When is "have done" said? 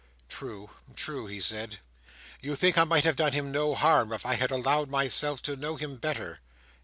3.03-3.33